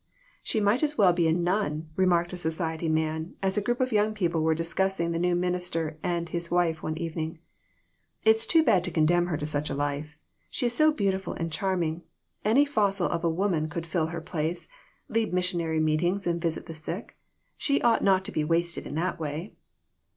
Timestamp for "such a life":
9.45-10.17